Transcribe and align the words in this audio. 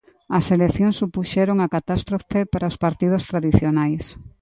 As 0.37 0.45
eleccións 0.55 0.99
supuxeron 1.01 1.57
a 1.61 1.71
catástrofe 1.75 2.39
para 2.51 2.69
os 2.71 2.79
partidos 2.83 3.23
tradicionais. 3.31 4.03